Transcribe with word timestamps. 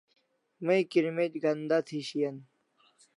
May 0.65 0.81
kirmec' 0.91 1.39
ganda 1.43 1.77
thi 1.87 1.99
shian 2.07 2.37